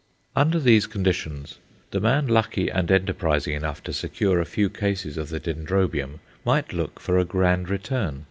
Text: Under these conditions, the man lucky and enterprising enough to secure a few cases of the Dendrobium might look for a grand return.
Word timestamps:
Under 0.35 0.57
these 0.59 0.87
conditions, 0.87 1.59
the 1.91 1.99
man 1.99 2.25
lucky 2.25 2.69
and 2.69 2.89
enterprising 2.89 3.53
enough 3.53 3.83
to 3.83 3.93
secure 3.93 4.39
a 4.41 4.45
few 4.49 4.67
cases 4.67 5.15
of 5.15 5.29
the 5.29 5.39
Dendrobium 5.39 6.21
might 6.43 6.73
look 6.73 6.99
for 6.99 7.19
a 7.19 7.23
grand 7.23 7.69
return. 7.69 8.19